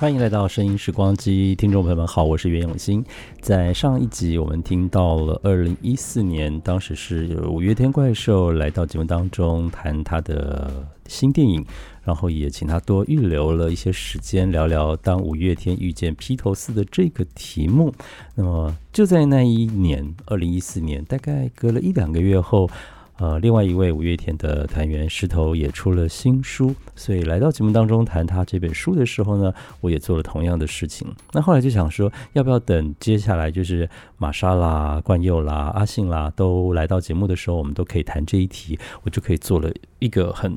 [0.00, 3.02] 欢迎来到声音时光机，听众朋友们好，我是袁永新。
[3.40, 11.64] 在上一集，我们听到了二零一四年，当时是五月天怪兽来到节目当中谈他的新电影，
[12.02, 17.94] 然后也请他多预留了一些时间聊聊当五月天遇见披头士的这个题目。
[18.34, 22.68] 那么就在那一年，二零一四年，大概隔了一两个月后。
[23.16, 31.06] 呃，另外一位五月天的团员石头也出了新书，所以来到节目当中谈他这本书的时候呢，我也做了同样的事情。
[31.32, 40.52] 那后来就想说，要不要等接下来就是玛莎啦、冠佑啦、阿信啦都来到节目的时候，我们都可以谈这一题，我就可以做了一个很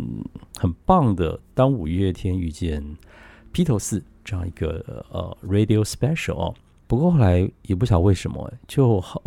[0.58, 2.84] 很棒的当五月天遇见
[3.52, 6.56] 披头四这样一个呃 radio special。
[6.88, 9.22] 不过后来也不晓得为什么就好。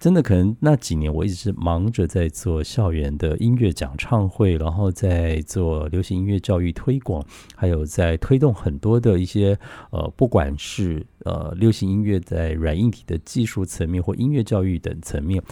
[0.00, 7.22] 真的可能那几年我一直是忙着在做校园的音乐讲唱会，然后在做流行音乐教育推广，
[7.54, 9.58] 还有在推动很多的一些
[9.90, 15.42] 呃，不管是呃流行音乐在软硬体的技术层面或音乐教育等层面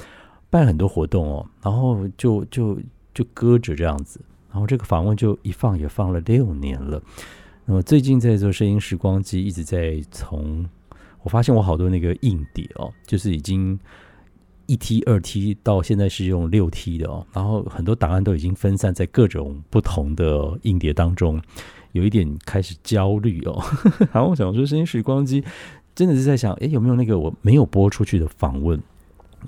[0.48, 2.80] 办很多活动哦，然后就就
[3.12, 4.18] 就搁着这样子，
[4.50, 7.02] 然后这个访问就一放也放了六年了。
[7.66, 10.66] 那么最近在做声音时光机，一直在从
[11.22, 13.78] 我发现我好多那个硬碟哦，就是已经。
[14.68, 21.40] 一 T 二 T 到现在是用六 T 的哦，然后很多档案都已经分散在各种不同的硬碟当中，
[21.92, 23.58] 有一点开始焦虑哦。
[24.12, 25.42] 然后我想说，声音时光机
[25.94, 28.78] 真的是在想，哎，有没有那个我没有播出去的访问？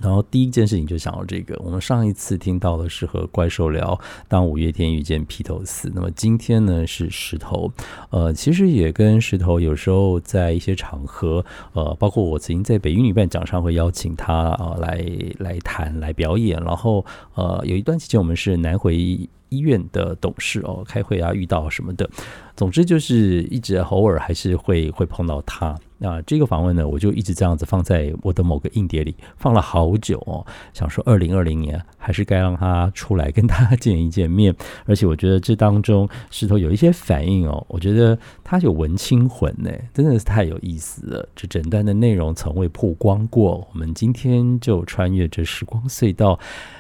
[0.01, 5.91] 然后第一件事情就想到这个，我们上一次听到的是和怪兽聊，当五月天遇见披头四。
[5.95, 7.73] 那么今天呢是石头，
[8.11, 15.05] 呃，其实也跟石头有时候在一些场合，呃，包括我曾经在北音女伴讲上会邀请他啊来
[15.39, 22.09] 来谈来表演，然后呃有一段期间我们是南回医院的董事哦开会啊遇到什么的，
[22.57, 25.79] 总之就是一直偶尔还是会会碰到他。
[26.03, 30.47] 那这个访问呢，我就一直这样子放在我的某个硬碟里，放了好久哦。
[30.73, 34.57] 想说二零二零年还是该让他出来跟大家见一见面。
[34.87, 41.29] 而且我觉得这当中石头有一些反应哦，我觉得他有文青魂呢，真的是太有意思了。
[41.37, 46.39] 这整段的内容从未曝光过，我们今天就穿越这时光隧道，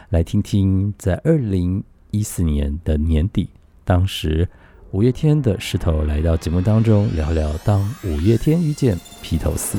[0.08, 3.48] 来听听在二零一四年的年底，
[3.84, 4.48] 当时。
[4.92, 9.78] 五月天的石头来到节目当中，聊聊当五月天遇见披头四。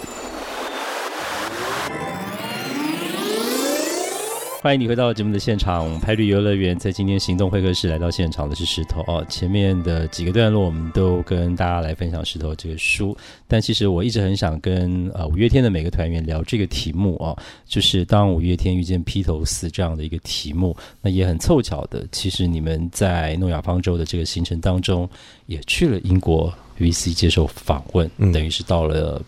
[4.64, 9.26] 欢迎你回到节目的现场，拍旅游乐园在今天行动会客室来到现场的是石头哦。
[9.28, 13.18] 前面的几个段落，我们都跟大家来分享石头这个书，
[13.48, 17.36] 但其实我一直很想跟呃五月天的每个团员聊这个题目哦，
[17.66, 20.78] 就是当五月天遇见披头四这样的一个题目。
[21.02, 25.10] 那也很凑巧的，其实你们在诺亚方舟的这个行程当中，
[25.48, 29.20] 也去了英国 VC 接受访问，等于是到了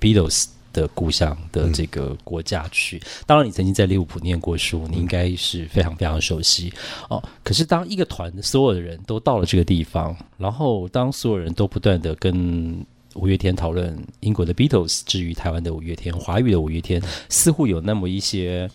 [0.00, 0.55] Beatles。
[0.76, 6.70] 的故乡的这个国家去，当然你曾经在利物浦念过书，你应该是非常非常熟悉
[7.08, 7.22] 哦。
[7.42, 12.84] 可是当一个团所有的人都到了这个地方，然后当所有人都不断的跟
[13.14, 18.70] 五月天讨论英国的 Beatles，至于台湾的五月天、华语的五月天，似乎有那么一些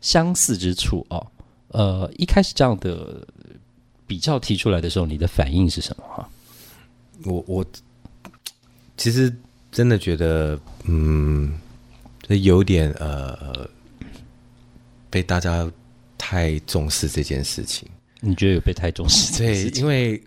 [0.00, 1.26] 相似之处哦。
[1.68, 3.26] 呃，一开始这样的
[4.06, 6.04] 比较提出来的时候，你的反应是什么？
[6.04, 6.28] 哈，
[7.24, 7.66] 我我
[8.96, 9.34] 其实。
[9.70, 11.52] 真的觉得，嗯，
[12.22, 13.68] 这有点呃，
[15.08, 15.70] 被大家
[16.18, 17.88] 太重视这件事情。
[18.20, 19.38] 你觉得有被太重视？
[19.38, 20.20] 对，因为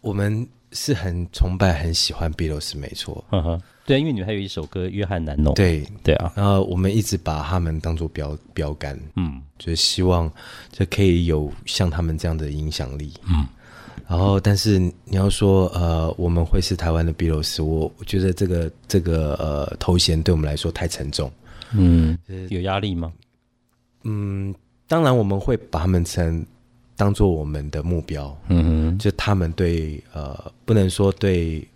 [0.00, 3.24] 我们是很崇拜、很喜欢 Beatles，没错。
[3.30, 5.52] 嗯哼，对，因为你们还有一首歌《约翰南农》。
[5.56, 10.32] 对对啊，然后我们一直把他们当做标标杆，嗯，就是希望
[10.72, 13.46] 就可以有像他们这样的影响力，嗯。
[14.08, 21.30] 然后，但是你要说，呃，我们会是台湾的 Beatles，我我觉得这个这个呃头衔对我们来说太沉重，
[21.72, 22.16] 嗯，
[22.50, 23.12] 有压力吗？
[24.04, 24.54] 嗯，
[24.86, 26.44] 当然我们会把他们成
[26.96, 31.66] 当做我们的目标，嗯哼，就他们对呃不能说对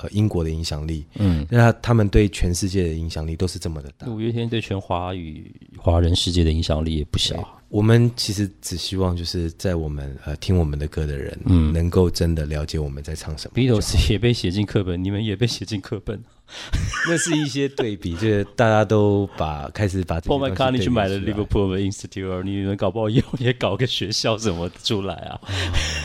[0.00, 4.06] 呃英国的影响力，嗯，那他们对全世界的影响力都是这么的大。
[4.08, 7.36] 五月天对全华语华人世界的影响力也不小。
[7.68, 13.60] 我们其实只希望就是在我们呃听我们的歌的人，嗯，能够真的了解我们在唱什么。
[13.60, 16.18] Beatles 也被写进课本，你们也被写进课本。
[17.06, 25.38] 那是一些对比，就是大家都把开始把 Paul McCartney 去买了 Liverpool Institute，你们搞不好以后也搞个学校什么出来啊？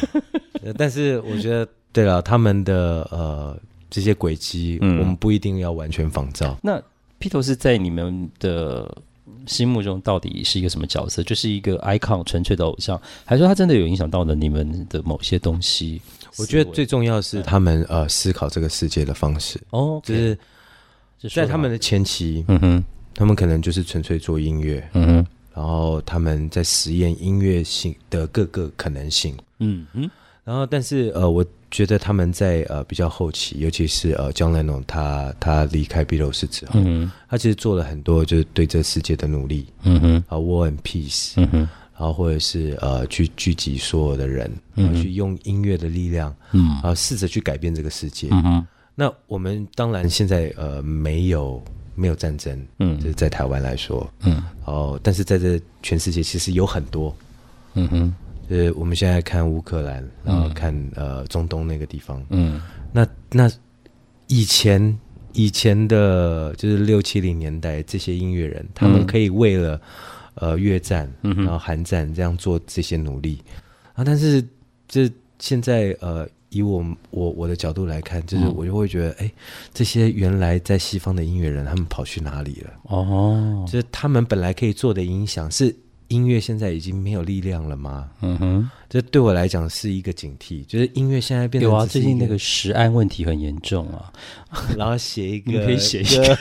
[0.77, 3.57] 但是我觉得，对了，他们的呃
[3.93, 6.57] 这些轨迹，我们不一定要完全仿照。
[6.63, 6.81] 那
[7.19, 8.91] 披头士在你们的
[9.45, 11.21] 心目中到底是一个什么角色？
[11.21, 16.01] 就是一个 icon 纯粹的偶像，还是说他真的有影响到了你们的某些东西？
[16.39, 19.61] 我觉得最重要是他们呃思考这个世界的方式。
[19.69, 20.35] 哦，就是
[21.29, 30.09] 在他们的前期，嗯哼，他们可能就是纯粹做音乐，嗯哼，然后他们在实验音乐性的各个可能性，嗯哼，
[30.43, 37.11] 然后但是呃，我觉得他们在呃比较后期，尤其是呃江莱农他他离开 Beatles 之后，嗯。
[37.27, 41.69] 他其实做了很多就是对这世界的努力，嗯哼，啊，War and Peace，嗯哼。
[41.97, 48.27] 然后或者是呃去聚集所有的人，嗯，去用音乐的力量，嗯，啊试着去改变这个世界。
[48.31, 48.67] 嗯哼。
[48.95, 51.63] 那我们当然现在呃没有
[51.95, 57.15] 没有战争，嗯，就是在台湾来说，嗯，哦，但是在这全世界其实有很多，
[57.73, 58.15] 嗯哼，
[58.49, 62.61] 呃，我们现在看乌克兰，然后看呃中东那个地方，嗯，
[62.91, 63.51] 那那
[64.27, 64.99] 以前
[65.33, 69.79] 以前的就是六七零年代这些音乐人，他们可以为了。
[70.35, 73.37] 呃，越战，然后韩战这样做这些努力
[73.93, 74.43] 啊，但是
[74.87, 75.07] 这
[75.37, 79.31] 现在呃，以我我我的角度来看，就是我就会觉得，哎，
[79.75, 82.73] 这些原来在西方的音乐人，他们跑去哪里了？
[82.85, 85.75] 哦，就是他们本来可以做的影响是。
[86.13, 88.09] 音乐现在已经没有力量了吗？
[88.21, 90.63] 嗯哼，这对我来讲是一个警惕。
[90.65, 94.13] 就是音乐现在变得有啊，最近那个食安问题很严重啊。
[94.77, 96.35] 然后写一个， 可以写一个，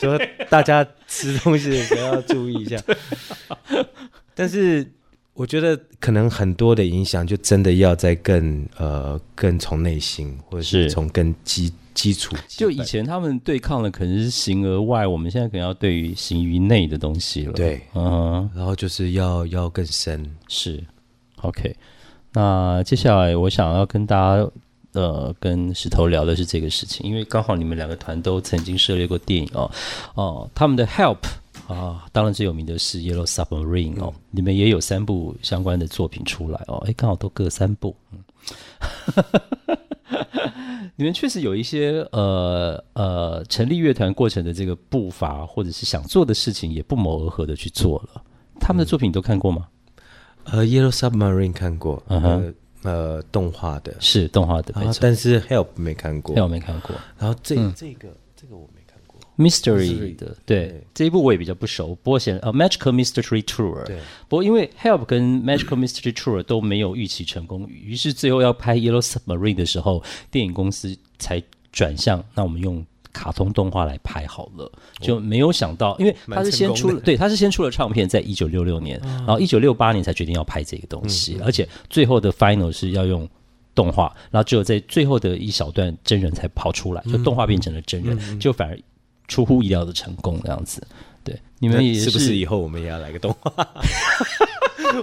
[0.00, 2.82] 说大家吃东西的时候要注意一下。
[4.34, 4.90] 但是
[5.34, 11.70] 我觉得可能很多的影响，就真的要在更呃更从内心，或者是从更基。
[11.98, 17.52] 基础就以前他们对抗的可能是形而外，我们现在可能要对于形于内的东西了。
[17.54, 20.24] 对，嗯，然后就是要要更深。
[20.46, 20.80] 是
[21.42, 21.74] ，OK。
[22.32, 24.48] 那接下来我想要跟大家
[24.92, 29.68] 呃跟石头聊的是这个事情，因为刚好你们两个团都曾经涉猎过电影哦
[30.14, 31.18] 哦，他们的 Help
[31.66, 38.22] 啊，当然最有名的是 Yellow Submarine 哦，你们也有三部相关的作品出来哦，哎，刚好都各三部，嗯。
[40.98, 48.20] 你们确实有一些呃呃成立乐团过程的这个步伐，或者是想做的事情，也不谋而合的去做了。
[48.58, 49.68] 他们的作品你都看过吗？
[50.42, 52.52] 呃，《Yellow Submarine》看过，呃
[52.82, 56.90] 呃，动画的是动画的，但是《Help》没看过，《Help》没看过。
[57.16, 58.77] 然后这这个这个我没。
[59.38, 63.96] Mystery 的对这一部我也比较不熟，不过显呃 Magical Mystery Tour，对，
[64.28, 71.40] 不过因为 Help 跟 Magical Mystery Tour 都没有预期成功，于是最后要拍 Yellow Submarine 的时候，电影公司才
[71.70, 83.28] 转向，那我们用卡通动画来拍好了，就没有想到，因为他是先出了，对，他是先出了唱片，在一九六六年，然后一九六八年才决定要拍这个东西，而且最后的 Final 是要用
[83.72, 88.76] 动画，然后只有在最后的一小段真人才跑出来，就动画变成了真人，就反而。
[89.28, 90.84] 出乎意料的成功，这样子，
[91.22, 93.50] 对你们也是不是以后我们也要来个动画？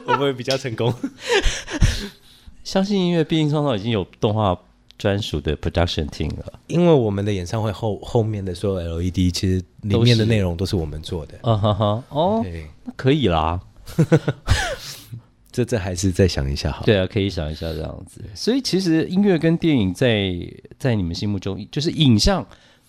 [0.06, 0.94] 会不会比较成功？
[2.64, 4.60] 相信音乐，毕竟创造已经有动画
[4.98, 6.60] 专属的 production team 了。
[6.68, 11.38] 因为我们的演唱会后后面的所有 LED，其实里面的内容都是我们做的。
[11.44, 12.44] 嗯哈哈，哦，
[12.84, 13.60] 那可以啦。
[15.52, 16.84] 这这还是再想一下好。
[16.84, 18.20] 对啊，可以想一下这样子。
[18.34, 20.34] 所以其实音乐跟电影在
[20.80, 22.46] 在你们心目中，就是影像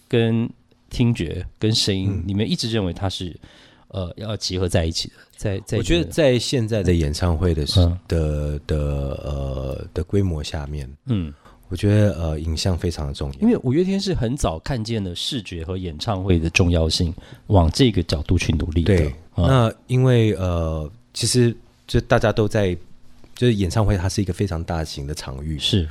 [0.09, 0.49] 跟
[0.97, 3.37] 听觉跟声音，你们一直认为它是
[3.89, 5.15] 呃要结合在一起的。
[5.37, 7.67] 在在，我觉得在现在的演唱会的
[8.09, 8.79] 的的
[9.23, 11.31] 呃的规模下面，嗯，
[11.69, 13.41] 我觉得呃影像非常的重要。
[13.41, 17.13] 因为五月天是很早看见了视觉和演唱会的重要性，
[17.49, 19.13] 往这个角度去努力的。
[19.37, 21.55] 那因为呃，其实
[21.87, 22.75] 就大家都在，
[23.35, 25.87] 就是演唱会它是一个非常大型的场域，是。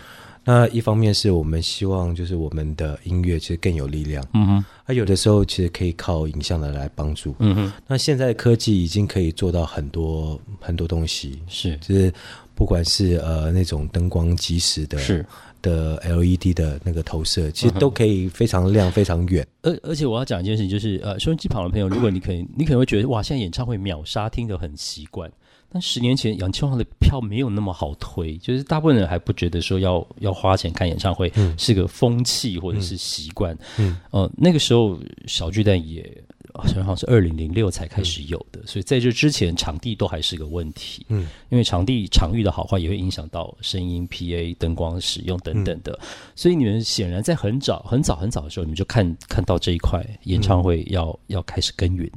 [0.46, 4.24] 那一方面是我们希望，就是我们的音乐其实更有力量。
[4.34, 7.36] 嗯哼，啊，有的时候其实可以靠影像的来帮助。
[7.40, 12.14] 嗯哼，那现在科技已经可以做到很多很多东西，是，就是
[12.54, 15.26] 不管是呃那种灯光即时的，是
[15.66, 19.46] 的 LED 的那个投射，其实都可以非常亮、非常远。
[19.64, 25.32] 而而且我要讲一件事情，就是呃，收音机旁的朋友，如果你可以，你可能会觉得哇，现在演唱会秒杀，听得很习惯。
[25.72, 33.58] 但十年前，杨千嬅的票没有那么好推，就是大部分人还不觉得说要要花钱看演唱会是个风气或者是习惯。
[33.78, 36.02] 嗯，呃，那个时候小巨蛋也
[36.58, 41.06] 好像是二零零六才开始有的，所以在这之前场地都还是个问题。
[41.10, 46.00] 嗯，因为场地场域的好坏也会影响到声音、PA、灯光使用等等的。
[46.36, 52.10] 所以你们显然在很早、很早、很早的时候，你们就看看到这一块演唱会要要开始耕耘，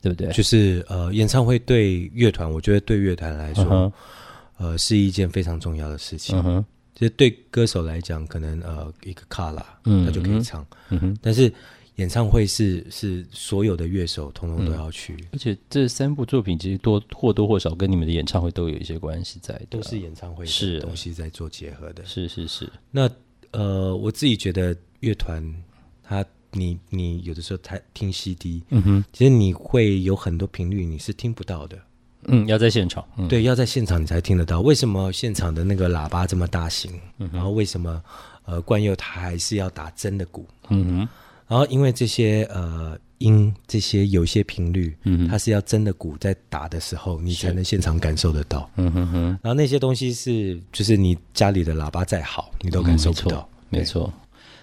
[0.00, 0.32] 对不对？
[0.32, 3.92] 就是呃，演唱会对乐团，我觉得对乐团来说，
[4.58, 6.38] 呃，是一件非常重要的事情。
[6.38, 6.64] 嗯哼，
[6.94, 10.64] 其实对歌手来讲，可能呃一个卡拉，嗯，他就可以唱。
[10.88, 11.52] 嗯哼，但是。
[11.96, 22.04] 演唱会是是所有的乐手通通都要去，而且这三部作品其实多或多或少跟你们的演唱会都有一些关系在，都是演唱会是东西在做结合的。
[22.06, 22.70] 是是是。
[22.90, 23.10] 那
[23.50, 25.44] 呃，我自己觉得乐团，
[26.02, 31.78] 他你你有的时候他听 CD，嗯哼，其实你会有很多频率你是听不到的。
[32.24, 34.60] 嗯，要在现场，对，要在现场你才听得到。
[34.60, 36.92] 为什么现场的那个喇叭这么大型？
[37.32, 38.02] 然后为什么
[38.44, 40.46] 呃冠佑他还是要打真的鼓？
[40.68, 41.08] 嗯哼。
[41.50, 48.70] 然后，因为这些呃音，这些有些频率，嗯，它是要真的鼓在打的时候，你才能现场感受得到。
[48.76, 49.24] 嗯哼哼。
[49.42, 53.48] 然后那些东西是，就是你家里的喇叭再好，你都感受不到。
[53.68, 54.12] 没错。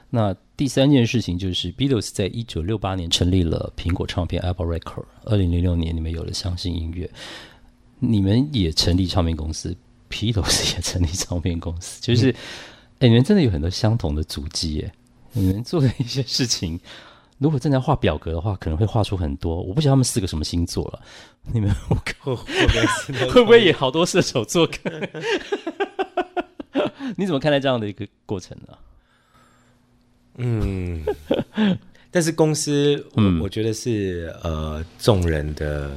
[0.09, 7.11] 那第三件事情就是，Beatles 在一九六八年成立了苹果唱片 Apple Record，二零零六年你们有了相信音乐，
[7.99, 9.75] 你们也成立唱片公司
[10.09, 12.33] ，Beatles 也成立唱片公司，就是，
[12.99, 14.93] 哎，你们真的有很多相同的足迹耶。
[15.37, 16.79] 你们做的一些事情，
[17.37, 19.61] 如果正在画表格的话，可能会画出很多。
[19.61, 20.99] 我不晓得他们四个什么星座了。
[21.53, 21.69] 你们
[22.19, 22.35] 会
[23.29, 24.67] 会不会也好多射手座？
[27.15, 28.73] 你怎么看待这样的一个过程呢？
[30.39, 31.01] 嗯，
[32.11, 35.91] 但是公司，我我觉得是呃众人的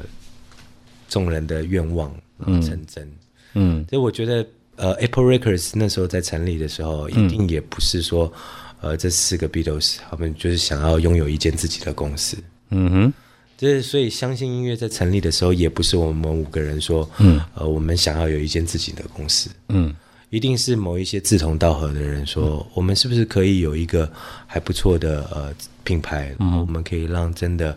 [1.09, 2.15] 众人的愿望
[2.63, 3.11] 成真。
[3.55, 8.33] 嗯，所以我觉得呃 Apple Records 那时候在成立的时候，一定也不是说。
[8.81, 12.37] 呃，这四个 Beatles，他们就是想要拥有一间自己的公司。
[12.71, 13.13] 嗯哼，
[13.57, 19.51] 这所以相信音乐在成立的时候，也不是我们五个人说，嗯，呃，我们想要有一间自己的公司。
[19.69, 19.95] 嗯，
[20.31, 24.11] 一定是某一些志同道合的人说，我们是不是可以有一个
[24.47, 27.77] 还不错的呃品牌，然后我们可以让真的。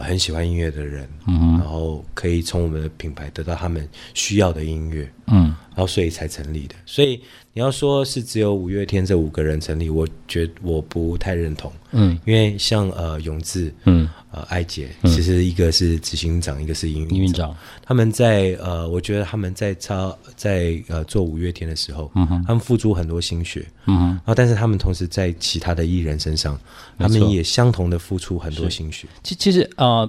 [0.00, 6.74] 很喜欢音乐的人，嗯然后可以从我们的品牌得到他们需要的音乐，嗯，然后所以才成立的。
[6.84, 7.20] 所以
[7.52, 14.08] 你要说是只有五月天这五个人成立，我觉我不太认同，嗯，因为像呃永志，嗯。
[14.30, 17.56] 呃，艾姐其实一个是执行长，一个是营运长。
[17.82, 24.06] 他们在呃，我觉得他们在超在呃做五月天的时候，嗯哼，他们付出很多心血，嗯哼。
[24.08, 26.60] 然后，但是他们同时在其他的艺人身上，
[26.98, 29.08] 他们也相同的付出很多心血。
[29.22, 30.06] 其其实啊。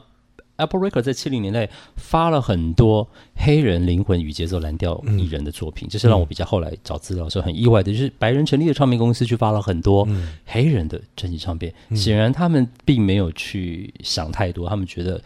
[0.60, 10.08] Apple Records 在七零年代发了很多黑人灵魂与节奏蓝调艺人的作品，这是让我比较后来找资料时候很意外的，就是白人成立的唱片公司去发了很多
[10.46, 11.74] 黑人的专辑唱片。
[11.96, 15.22] 显然他们并没有去想太多，他们觉得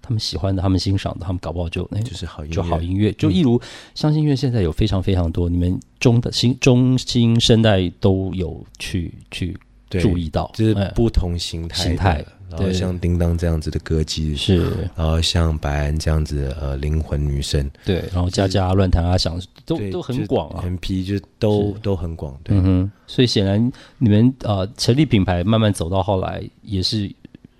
[0.00, 3.12] 他们喜欢的、他们欣赏的，他们搞不好就那就是好就好音乐。
[3.12, 3.60] 就一如
[3.94, 9.54] 相信音乐现在有非常非常多，你们中的新中新生代都有去去
[9.88, 12.24] 注意到，就是不同形态形态。
[12.50, 22.56] 然后像叮当这样子的歌姬是，然后像白安这样子呃灵魂女生对，然后佳佳乱弹阿翔都都很广啊，很皮就都都很广，对。
[22.56, 27.10] 嗯哼，所以显然你们呃成立品牌慢慢走到后来也是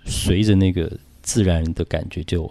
[0.05, 0.91] 随着那个
[1.21, 2.49] 自然的感觉就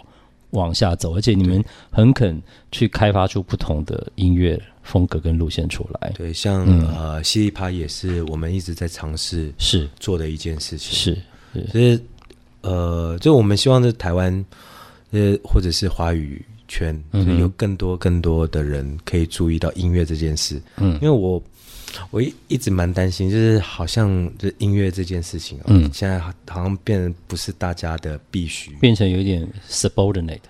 [0.51, 2.41] 往下走，而且你们很肯
[2.71, 6.65] 去开发出不同的音乐风格跟路线出来，对，像
[6.95, 9.89] 呃西利帕也是我们一直在尝试是。
[9.99, 11.19] 做的一件事情，是
[11.73, 12.01] 其实。
[12.61, 14.45] 呃，就我们希望在台湾，
[15.13, 17.03] 呃，或者是华语圈，
[17.39, 20.61] 有更多更多的人可以注意到音乐这件事。
[20.77, 21.43] 嗯，因为我
[22.11, 30.41] 我一一直蛮担心，就是好像这音乐这件事情，嗯，现在好像变得不是大家的必须，变成有点 subordinate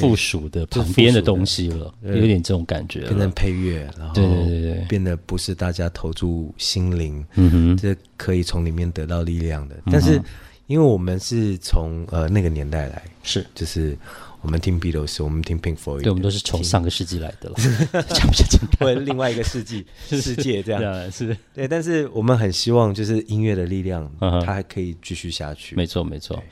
[0.00, 10.18] 附属的旁边的东西了，有点这种感觉，变成配乐，然后对对对对，变得不是大家投注心灵，嗯哼，这可以从里面得到力量的，但是。
[10.66, 13.96] 因为我们是从呃那个年代来，是就是
[14.40, 17.54] 我们听 Beatles，我们听 Pink Floyd，对，我们都是从上个世纪来的了，
[18.08, 18.60] 讲不讲？
[18.80, 20.82] 或者另外一个世纪 世界这样，
[21.12, 21.66] 是对。
[21.68, 25.76] 但是我们很希望就是音乐的力量，它还可以继续下去。
[25.76, 26.42] 没错，没错。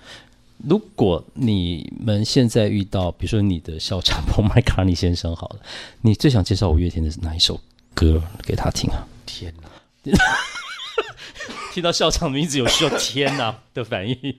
[0.67, 5.61] 如果你们现在遇到，比如说你的校长 Paul McCartney 先生，好了，
[6.01, 7.61] 你最想介绍五月天的哪一首
[7.93, 9.07] 歌给他听啊？
[9.27, 10.15] 天哪！
[11.75, 14.17] 听到校长名字有需要天哪 的反应，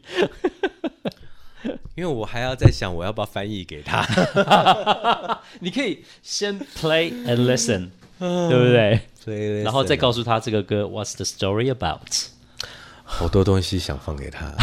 [1.94, 4.08] 因为我还要在想我要不要翻译给他。
[5.60, 7.90] 你可以先 play and listen，
[8.20, 8.64] 对不
[9.28, 9.64] 对？
[9.64, 12.00] 然后再告诉他这个歌 What's the story about？
[13.04, 14.56] 好多东西想放给他。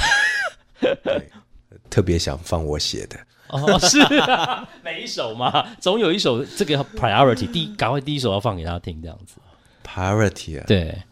[1.90, 3.18] 特别想放我写的。
[3.48, 3.98] 哦，是
[4.82, 9.34] 每一首嘛，总有一首这个 priority，第一赶快第一首要放给大家听，这样子。
[9.86, 11.02] priority 啊，对，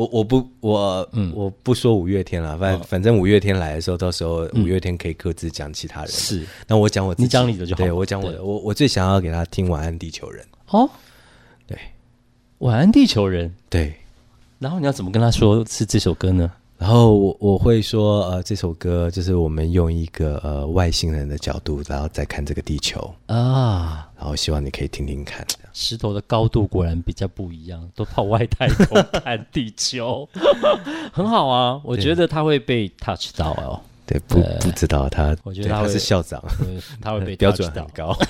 [0.00, 6.10] 我我不我嗯我不说五月天了，反反正五月天来的时候，到时候五月天可以各自讲其他人。
[6.10, 7.82] 是，那我讲我你讲你的就好。
[7.82, 10.42] 对我讲我的，我我最想要给他听《晚安地球人》。
[10.78, 10.88] 哦，
[11.66, 11.76] 对，
[12.60, 13.94] 《晚安地球人》对，
[14.58, 16.50] 然后你要怎么跟他说是这首歌呢？
[16.80, 25.46] 然后我我会说，呃，这首歌就是我们用一个呃外星人的角度，然后再看这个地球啊，然后希望你可以听听看。
[25.74, 30.26] 石头的高度果然比较不一样，都跑外太空看地球，
[31.12, 33.78] 很好啊，我觉得他会被 touch 到哦。
[34.28, 36.42] 对，不不知道他，我觉得他是校长，
[37.00, 38.16] 他会被标准很高。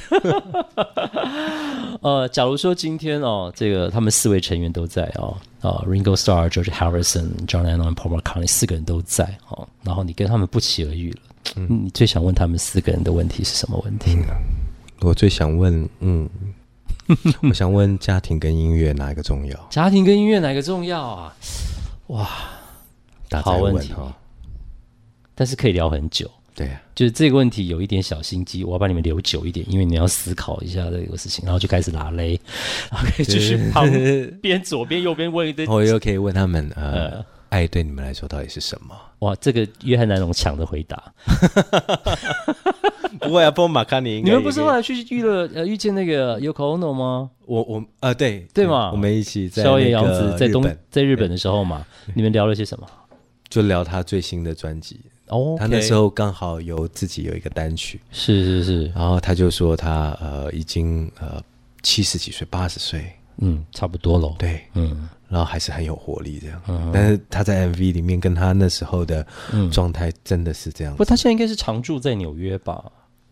[2.02, 11.18] 呃，假如说今天哦，这个他们四位成员都在哦，啊，Ringo Starr、George Harrison、John Lennon、Paul McCartney 四个人都在哦，然后你跟他们不期而遇了，
[11.56, 14.26] 嗯，你最想问他们四个人的问题是什么问题呢？
[15.00, 16.28] 我最想问，嗯，
[17.42, 19.66] 我想问家庭跟音乐哪一个重要？
[19.70, 21.34] 家庭跟音乐哪个重要啊？
[22.08, 22.28] 哇，
[23.42, 23.92] 好问题
[25.34, 32.38] 但是可以聊很久，对啊，就是这个问题有一点小心机，我要把你们留久一点，因为你要思考一下这个事情，然后就开始拉勒，
[32.90, 33.90] 然后可以继续旁
[34.40, 38.94] 边左边右边问一堆， 我又可以问他们， 呃，爱对你们来说到底是什么？
[39.20, 41.12] 哇，这个约翰南龙抢的回答，
[43.20, 47.30] 不会啊，波马卡尼，你们不是后来去遇了呃遇见那个 Yoko Ono 吗？
[47.44, 51.84] 我我呃对对嘛，我们一起在萧炎阳子在东在日本的时候嘛，
[52.14, 52.86] 你们聊了些什么？
[53.50, 55.00] 就聊他最新的专辑。
[55.30, 61.42] 哦，他那时候刚好有自己有一个单曲，是是是，然后他就说他呃已经呃
[61.82, 69.26] 七十几岁八十岁，嗯，差不多了，对，嗯，然后还是很有活力这样，嗯，但是他在 MV 里面跟他那时候的
[69.72, 72.84] 状态真的是这样，不，他现在应该是常住在纽约吧？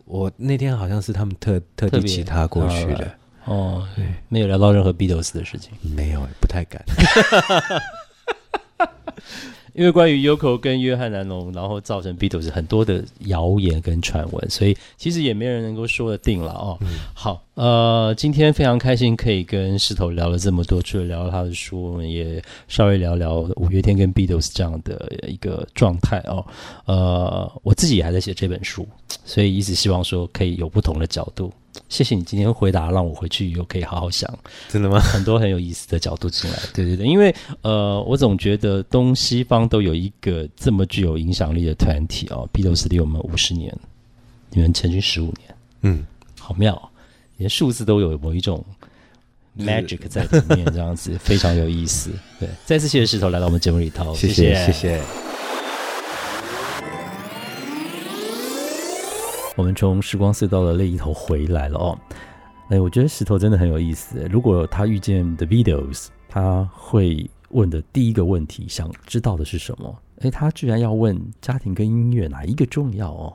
[0.04, 3.12] 我那天好像是他们特特地请他过去的，
[3.44, 6.82] 哦，对，没有聊到任何 Beatles 的事情，没有，不太敢。
[9.74, 16.78] 因为关于 Yoko 跟约翰南龙，然后造成 Beatles 很多的谣言跟传闻，所以其实也没人能够说得定了哦。
[17.14, 26.44] 好，呃，今天非常开心可以跟石头聊了这么多，除了聊他的书，我们也稍微聊聊五月天跟 Beatles 这样的一个状态哦。
[26.86, 28.86] 呃，我自己也还在写这本书，
[29.24, 31.52] 所以一直希望说可以有不同的角度。
[31.88, 34.32] 谢谢你今天回答，让我回去以后可以好好想。
[34.68, 35.00] 真的吗？
[35.00, 36.58] 很多很有意思的角度进来。
[36.74, 43.74] 对对对，因为呃，我总觉得东西方都有一个这么具有影响力的团体哦，B 六四离我们五十年，
[44.50, 46.06] 你们成军十五年，嗯，
[46.38, 46.90] 好妙，
[47.36, 48.64] 连数字都有某一种
[49.58, 52.10] magic 在里面，这样子非常有意思。
[52.38, 55.27] 对，再次谢谢石头来到我们节目里头，谢谢谢谢。
[59.58, 61.98] 我们从时光隧道的另一头回来了哦，
[62.68, 64.24] 哎，我觉得石头真的很有意思。
[64.30, 69.92] 如果他遇见 The Beatles，他会问的第一个问题，想知道的是什么？
[70.20, 73.34] 哎，他居然要问家庭跟音乐哪一个重要哦？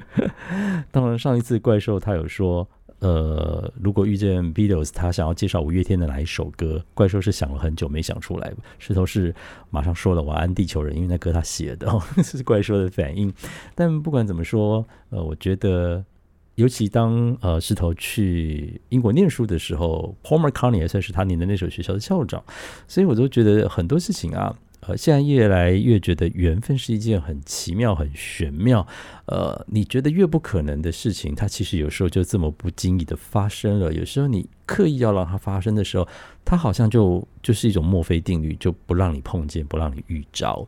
[0.92, 2.68] 当然，上一次怪兽他有说。
[3.00, 6.82] 呃，如果遇见 Beatles，他想要介绍五月天的哪一首歌？
[6.94, 9.34] 怪兽是想了很久没想出来，石头是
[9.70, 13.32] 马上说了《晚安地球人》，因为那歌他写的， 这是怪兽的反应。
[13.74, 16.02] 但不管怎么说，呃，我觉得，
[16.54, 22.42] 尤其当呃石头去英国念书的时候，Paul McCartney 也算是他念的那所学校的校长，
[22.88, 24.56] 所以我都觉得很多事情啊。
[24.86, 28.86] 呃，现在越来越觉得缘分是一件很奇妙、很玄妙。
[29.26, 33.92] 呃，你觉得越不可能的事情，它其实有时候就这么不经意的发生了。
[33.92, 36.06] 有时候你刻意要让它发生的时候，
[36.44, 40.66] 它好像就就是一种墨菲定律，就不让你碰见，不让你遇着。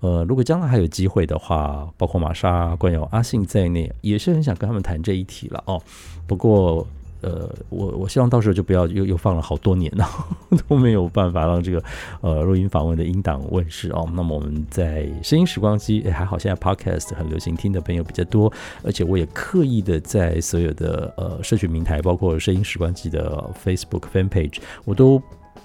[0.00, 5.82] 呃，如果将来还有机会的话，包括玛莎、关友、阿信在内，也是很想跟他们谈这一题了哦。
[6.26, 6.86] 不过。
[7.24, 10.06] 呃，我我希望到时候就不要又又放了好多年了，
[10.68, 11.82] 都没有办法让这个
[12.20, 14.06] 呃录音访问的音档问世哦。
[14.14, 25.22] 那么我们在声音时光机，哎，还好现在 podcast 很流行，听的朋友比较多，而且我也刻意的在所有的呃社群平台，包括声音时光机的 Facebook fan page，我都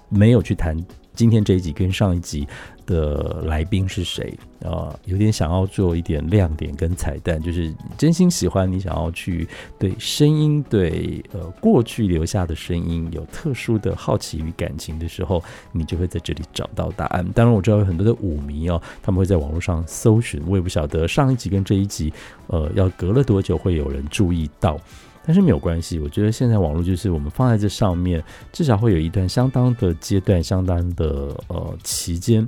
[0.07, 0.77] 没有去谈
[1.13, 2.47] 今天这一集跟上一集。
[2.89, 4.97] 的来宾是谁啊？
[5.05, 17.23] 有点想要做一点亮点跟彩蛋，就是真心喜欢你，想要去对声音、对呃过去留下的声音有特殊的好奇与感情的时候，你就会在这里找到答案。
[17.35, 22.11] 当然，我知道有很多的舞迷哦，他们会在网络上搜寻，我也不晓得上一集跟这一集
[22.47, 24.79] 呃要隔了多久会有人注意到，
[25.23, 25.99] 但是没有关系。
[25.99, 32.47] 我觉得现在网络就是我们放在这上面，至少会有一段相当的阶段、相当的呃期间。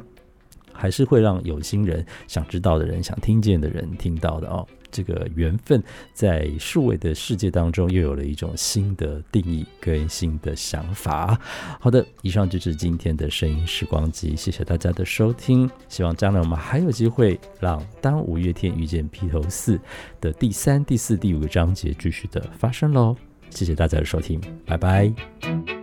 [0.74, 4.68] 还是会让有心人、想知道的人、想听见的人听到的哦。
[4.92, 5.82] 这个缘分，
[6.14, 11.40] 在数位的世界当中又有了一种新的定义跟新的想法。
[11.80, 15.70] 好的，以上就是今天的声音时光机，谢谢大家的收听。
[15.88, 19.80] 希望将来我们还有机会让当五月天遇见披头四
[20.20, 23.16] 的第三、第四、第五个章节继续的发生喽。
[23.50, 25.81] 谢谢大家的收听，拜拜。